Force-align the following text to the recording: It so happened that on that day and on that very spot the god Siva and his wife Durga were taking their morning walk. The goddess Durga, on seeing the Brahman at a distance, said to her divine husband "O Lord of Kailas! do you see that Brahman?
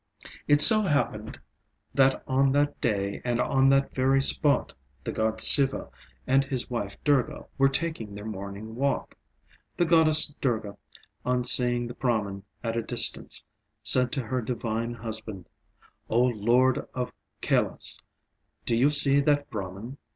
It 0.47 0.61
so 0.61 0.81
happened 0.81 1.39
that 1.93 2.23
on 2.27 2.51
that 2.53 2.81
day 2.81 3.21
and 3.23 3.39
on 3.39 3.69
that 3.69 3.93
very 3.93 4.19
spot 4.19 4.73
the 5.03 5.11
god 5.11 5.39
Siva 5.39 5.91
and 6.25 6.43
his 6.43 6.71
wife 6.71 6.97
Durga 7.03 7.45
were 7.59 7.69
taking 7.69 8.15
their 8.15 8.25
morning 8.25 8.73
walk. 8.73 9.15
The 9.77 9.85
goddess 9.85 10.33
Durga, 10.41 10.75
on 11.23 11.43
seeing 11.43 11.85
the 11.85 11.93
Brahman 11.93 12.41
at 12.63 12.75
a 12.75 12.81
distance, 12.81 13.43
said 13.83 14.11
to 14.13 14.25
her 14.25 14.41
divine 14.41 14.95
husband 14.95 15.47
"O 16.09 16.19
Lord 16.23 16.83
of 16.95 17.11
Kailas! 17.43 17.99
do 18.65 18.75
you 18.75 18.89
see 18.89 19.21
that 19.21 19.51
Brahman? 19.51 19.99